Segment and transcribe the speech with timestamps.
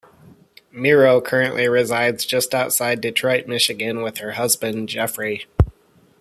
[0.71, 5.45] Miro currently resides just outside Detroit, Michigan with her husband, Jeffrey.